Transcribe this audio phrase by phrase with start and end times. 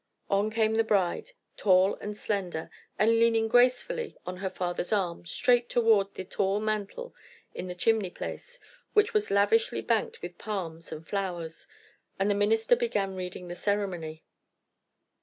[0.31, 5.69] On came the bride, tall and slender and leaning gracefully on her father's arm, straight
[5.69, 7.13] toward the tall mantel
[7.53, 8.59] in the chimney place,
[8.93, 11.67] which was lavishly banked with palms and flowers,
[12.17, 14.23] and the minister began reading the ceremony.